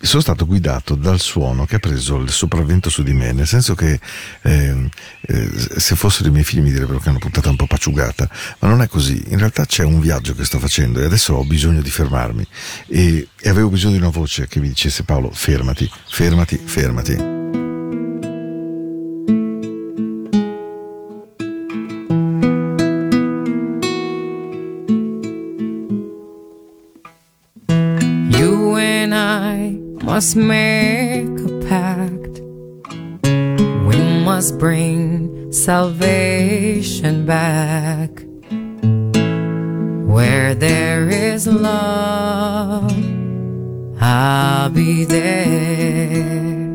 Sono 0.00 0.22
stato 0.22 0.46
guidato 0.46 0.94
dal 0.94 1.18
suono 1.18 1.64
che 1.64 1.74
ha 1.74 1.78
preso 1.80 2.18
il 2.18 2.30
sopravvento 2.30 2.88
su 2.88 3.02
di 3.02 3.12
me, 3.12 3.32
nel 3.32 3.48
senso 3.48 3.74
che 3.74 3.98
ehm, 4.42 4.88
eh, 5.22 5.50
se 5.76 5.96
fossero 5.96 6.28
i 6.28 6.30
miei 6.30 6.44
figli 6.44 6.60
mi 6.60 6.70
direbbero 6.70 7.00
che 7.00 7.08
una 7.08 7.18
puntata 7.18 7.50
un 7.50 7.56
po' 7.56 7.66
paciugata, 7.66 8.30
ma 8.60 8.68
non 8.68 8.80
è 8.80 8.86
così. 8.86 9.20
In 9.30 9.38
realtà 9.38 9.66
c'è 9.66 9.82
un 9.82 9.98
viaggio 9.98 10.36
che 10.36 10.44
sto 10.44 10.60
facendo 10.60 11.00
e 11.00 11.04
adesso 11.04 11.34
ho 11.34 11.44
bisogno 11.44 11.80
di 11.80 11.90
fermarmi 11.90 12.46
e, 12.86 13.26
e 13.40 13.48
avevo 13.48 13.70
bisogno 13.70 13.94
di 13.94 13.98
una 13.98 14.10
voce 14.10 14.46
che 14.46 14.60
mi 14.60 14.68
dicesse 14.68 15.02
Paolo 15.02 15.32
fermati, 15.32 15.90
fermati, 16.06 16.60
fermati. 16.64 17.37
Must 30.18 30.34
make 30.34 31.38
a 31.48 31.60
pact. 31.68 32.40
We 33.88 33.98
must 34.26 34.58
bring 34.58 35.52
salvation 35.52 37.24
back. 37.24 38.10
Where 40.12 40.56
there 40.56 41.08
is 41.08 41.46
love, 41.46 42.90
I'll 44.00 44.70
be 44.70 45.04
there. 45.04 46.66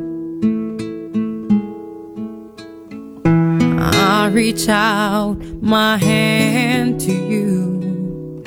I'll 4.05 4.31
reach 4.31 4.69
out 4.69 5.35
my 5.61 5.97
hand 5.97 7.01
to 7.01 7.11
you 7.11 8.43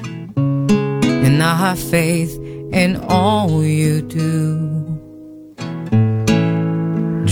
and 1.27 1.43
I 1.43 1.55
have 1.55 1.79
faith 1.79 2.35
in 2.73 2.97
all 2.97 3.63
you 3.63 4.01
do. 4.01 4.76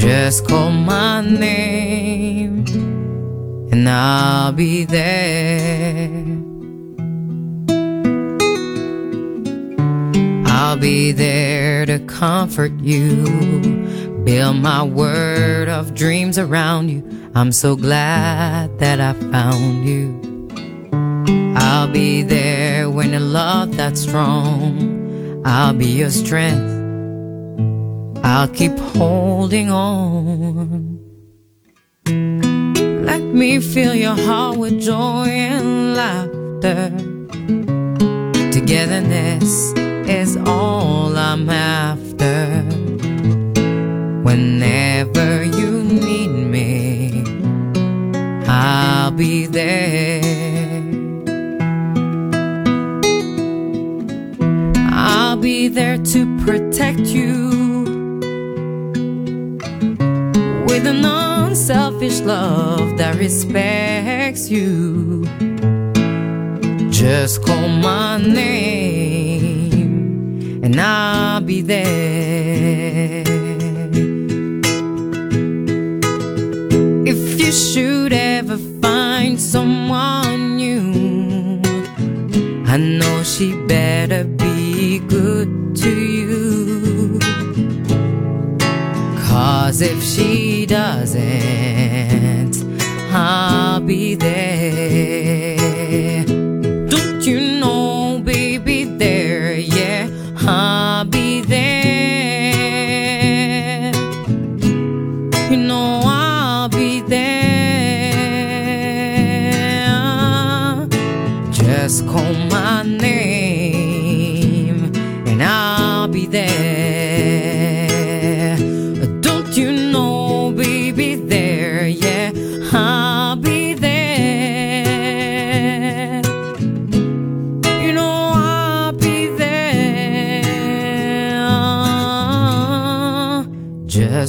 Just 0.05 0.46
call 0.46 0.70
my 0.70 1.22
name 1.22 2.66
and 3.72 3.88
I'll 3.88 4.52
be 4.52 4.84
there. 4.84 6.26
I'll 10.46 10.76
be 10.76 11.12
there 11.12 11.86
to 11.86 12.00
comfort 12.00 12.72
you, 12.80 14.20
build 14.26 14.57
my 14.57 14.82
word 14.82 15.70
of 15.70 15.94
dreams 15.94 16.38
around 16.38 16.90
you. 16.90 17.02
I'm 17.34 17.50
so 17.50 17.74
glad 17.74 18.78
that 18.80 19.00
I 19.00 19.14
found 19.32 19.88
you. 19.88 20.20
I'll 21.57 21.88
be 21.90 22.20
there 22.20 22.90
when 22.90 23.14
a 23.14 23.20
love 23.20 23.78
that's 23.78 24.02
strong. 24.02 25.40
I'll 25.46 25.72
be 25.72 25.86
your 25.86 26.11
strength. 26.11 26.84
I'll 28.26 28.48
keep 28.48 28.78
holding 28.78 29.70
on. 29.70 30.98
Let 33.04 33.20
me 33.20 33.60
fill 33.60 33.94
your 33.94 34.16
heart 34.16 34.56
with 34.56 34.80
joy 34.80 35.26
and 35.28 35.94
laughter. 35.94 36.90
Togetherness 38.50 39.74
is 40.08 40.38
all 40.38 41.14
I'm 41.18 41.50
after. 41.50 42.62
Whenever 44.22 45.44
you 45.44 45.82
need 45.82 46.28
me, 46.28 47.24
I'll 48.48 49.10
be 49.10 49.44
there. 49.46 50.22
I'll 54.90 55.36
be 55.36 55.68
there 55.68 55.98
to 55.98 56.38
protect 56.46 57.00
you 57.00 57.63
with 60.85 60.97
an 60.97 61.05
unselfish 61.05 62.20
love 62.20 62.99
that 62.99 63.16
respects 63.16 64.51
you. 64.51 65.24
Just 66.91 67.43
call 67.43 67.68
my 67.68 68.18
name 68.18 69.82
and 70.62 70.78
I'll 70.80 71.41
be 71.41 71.62
there. 71.62 73.24
If 77.07 77.41
you 77.41 77.53
should 77.53 78.12
ever 78.12 78.59
find 78.82 79.41
someone 79.41 80.57
new, 80.57 81.62
I 82.66 82.76
know 82.76 83.22
she 83.22 83.55
better 83.66 84.24
be 84.24 84.99
good 84.99 85.76
to 85.76 85.91
you. 85.91 87.18
Cause 89.28 89.80
if 89.80 90.03
she 90.03 90.43
doesn't, 90.66 92.54
I'll 93.12 93.80
be 93.80 94.14
there. 94.14 95.23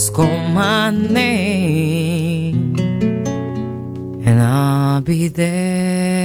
Just 0.06 0.14
call 0.14 0.38
my 0.50 0.92
name 0.92 2.76
and 4.24 4.40
I'll 4.40 5.02
be 5.02 5.30
there. 5.30 6.22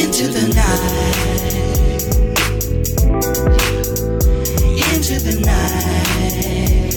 Into 0.00 0.26
the 0.36 0.52
night 0.52 1.06
into 4.96 5.16
the 5.20 5.34
night. 5.46 6.96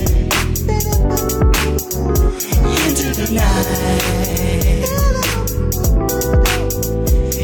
Into 2.88 3.08
the 3.14 3.28
night. 3.32 3.70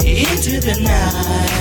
Into 0.04 0.54
the 0.62 0.76
night. 0.82 1.55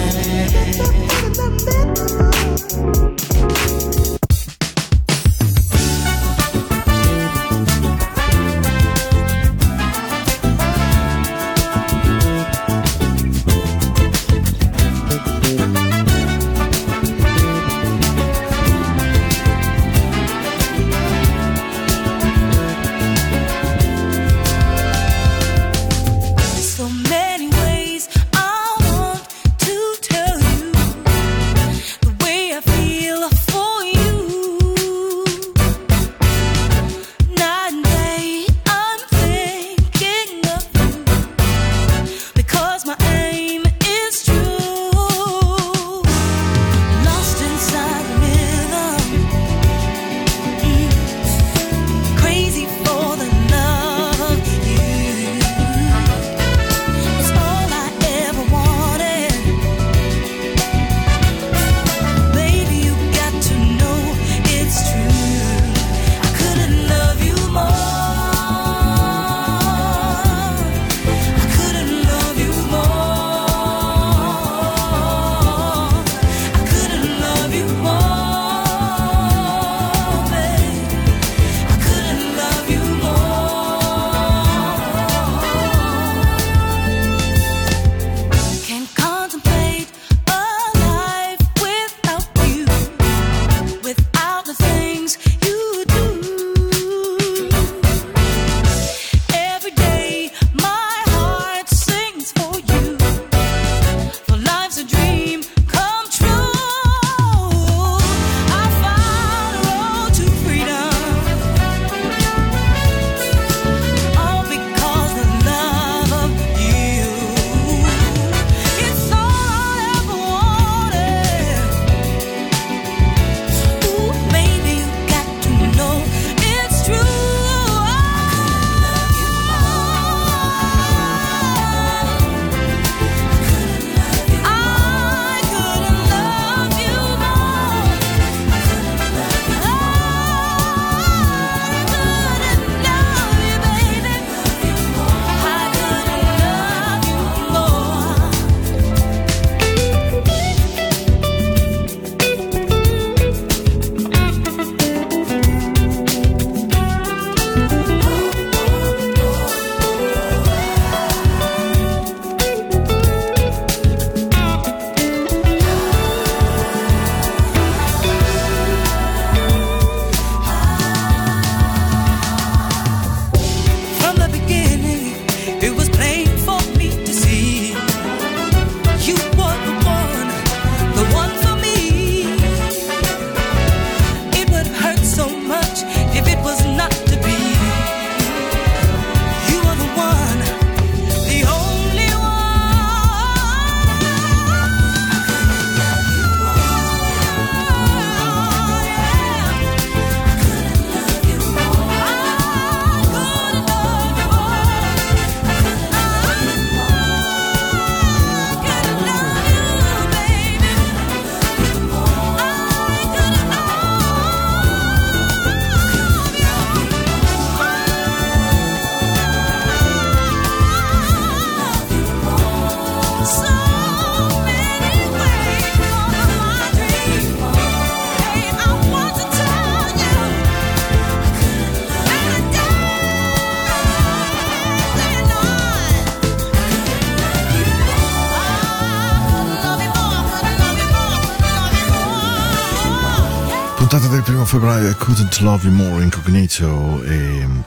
31 244.44 244.46
febbraio 244.46 244.90
I 244.90 244.94
Couldn't 244.94 245.40
Love 245.40 245.66
You 245.66 245.74
More 245.74 246.02
Incognito 246.02 247.02
e 247.02 247.46
mm, 247.46 247.60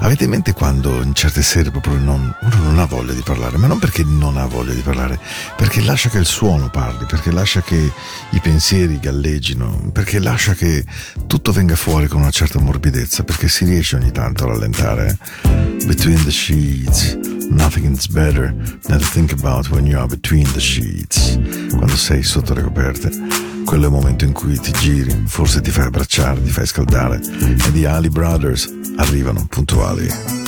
avete 0.00 0.24
in 0.24 0.30
mente 0.30 0.52
quando 0.52 1.02
in 1.02 1.14
certe 1.14 1.42
sere 1.42 1.70
proprio 1.70 1.96
non, 1.98 2.34
uno 2.40 2.62
non 2.62 2.78
ha 2.78 2.84
voglia 2.84 3.12
di 3.12 3.22
parlare 3.22 3.56
ma 3.56 3.66
non 3.66 3.78
perché 3.78 4.02
non 4.04 4.36
ha 4.36 4.46
voglia 4.46 4.72
di 4.72 4.80
parlare 4.80 5.18
perché 5.56 5.80
lascia 5.82 6.08
che 6.08 6.18
il 6.18 6.26
suono 6.26 6.68
parli 6.68 7.06
perché 7.06 7.30
lascia 7.30 7.62
che 7.62 7.92
i 8.30 8.40
pensieri 8.40 8.98
galleggino 8.98 9.90
perché 9.92 10.18
lascia 10.18 10.54
che 10.54 10.84
tutto 11.26 11.52
venga 11.52 11.76
fuori 11.76 12.08
con 12.08 12.20
una 12.20 12.30
certa 12.30 12.58
morbidezza 12.58 13.22
perché 13.22 13.48
si 13.48 13.64
riesce 13.64 13.96
ogni 13.96 14.10
tanto 14.10 14.44
a 14.44 14.48
rallentare 14.48 15.18
eh? 15.42 15.84
Between 15.86 16.22
the 16.24 16.30
Sheets 16.30 17.39
nothing 17.50 17.84
is 17.84 18.06
better 18.06 18.54
than 18.86 18.98
to 18.98 19.04
think 19.04 19.32
about 19.32 19.70
when 19.70 19.86
you 19.86 19.98
are 19.98 20.08
between 20.08 20.46
the 20.52 20.60
sheets, 20.60 21.38
quando 21.70 21.96
sei 21.96 22.22
sotto 22.22 22.54
le 22.54 22.62
coperte 22.62 23.10
quello 23.64 23.84
è 23.84 23.86
il 23.86 23.92
momento 23.92 24.24
in 24.24 24.32
cui 24.32 24.58
ti 24.58 24.72
giri, 24.72 25.24
forse 25.26 25.60
ti 25.60 25.70
fai 25.70 25.86
abbracciare, 25.86 26.42
ti 26.42 26.50
fai 26.50 26.66
scaldare 26.66 27.20
ed 27.20 27.76
i 27.76 27.84
Ali 27.84 28.08
Brothers 28.08 28.68
arrivano 28.96 29.46
puntuali. 29.48 30.39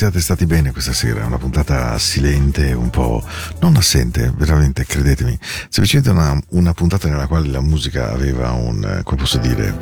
siate 0.00 0.22
stati 0.22 0.46
bene 0.46 0.72
questa 0.72 0.94
sera, 0.94 1.26
una 1.26 1.36
puntata 1.36 1.98
silente, 1.98 2.72
un 2.72 2.88
po' 2.88 3.22
non 3.58 3.76
assente, 3.76 4.32
veramente, 4.34 4.86
credetemi. 4.86 5.38
Semplicemente 5.68 6.08
una, 6.08 6.40
una 6.52 6.72
puntata 6.72 7.06
nella 7.06 7.26
quale 7.26 7.48
la 7.48 7.60
musica 7.60 8.10
aveva 8.10 8.52
un, 8.52 8.82
eh, 8.82 9.02
come 9.02 9.20
posso 9.20 9.36
dire, 9.36 9.76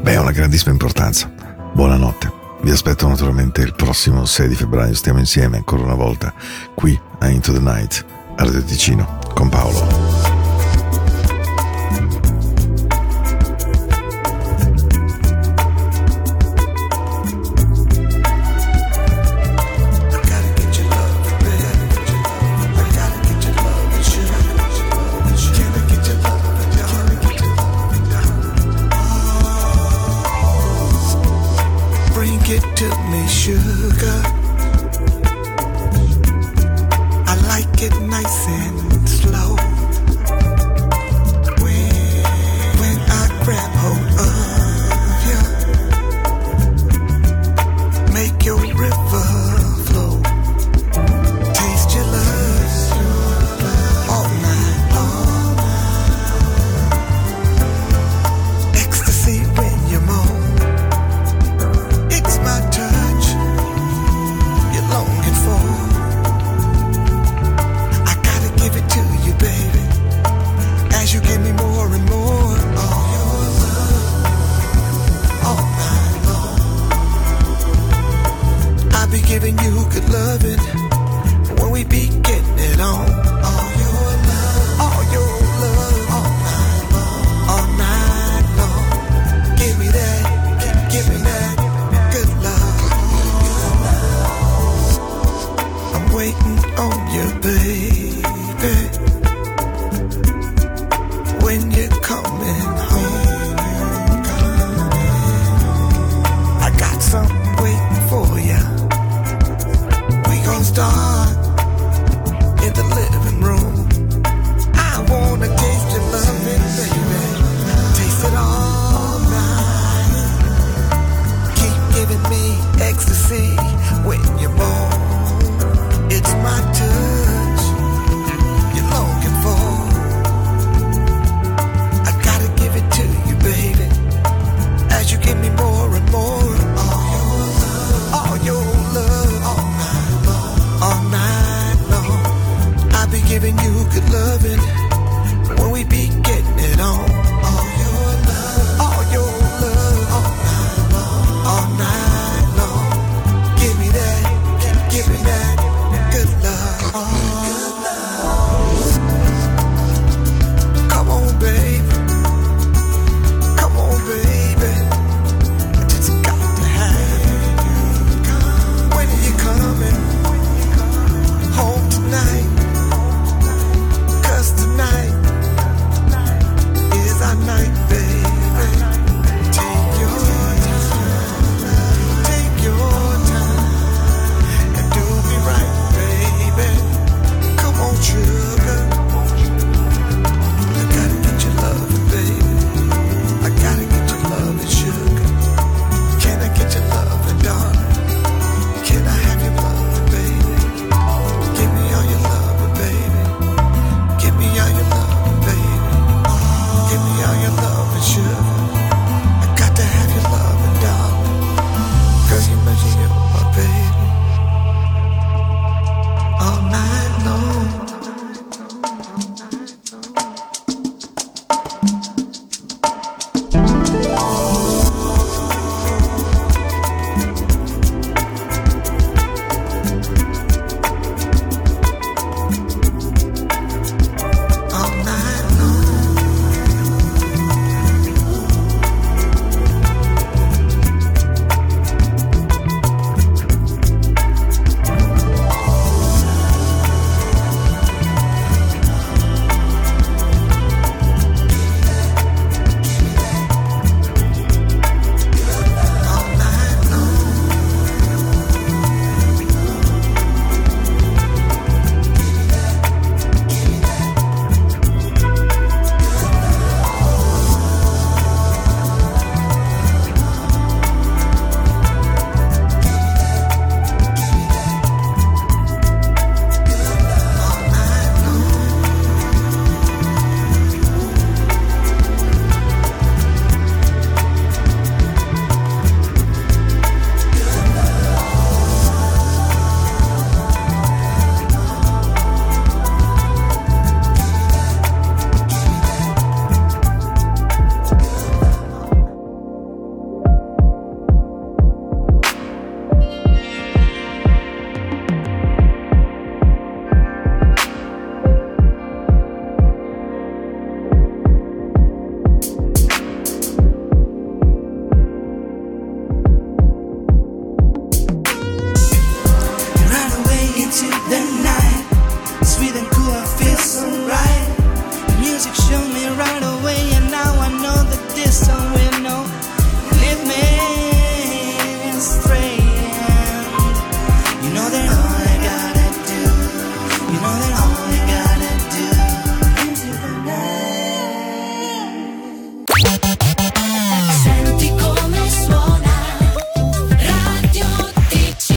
beh, 0.00 0.16
una 0.16 0.30
grandissima 0.30 0.72
importanza. 0.72 1.30
Buonanotte. 1.74 2.32
Vi 2.62 2.70
aspetto 2.70 3.06
naturalmente 3.06 3.60
il 3.60 3.74
prossimo 3.74 4.24
6 4.24 4.48
di 4.48 4.54
febbraio, 4.54 4.94
stiamo 4.94 5.18
insieme 5.18 5.58
ancora 5.58 5.82
una 5.82 5.92
volta 5.92 6.32
qui 6.74 6.98
a 7.18 7.28
Into 7.28 7.52
the 7.52 7.60
Night, 7.60 8.02
a 8.36 8.44
Radio 8.44 8.64
Ticino, 8.64 9.18
con 9.34 9.50
Paolo. 9.50 9.99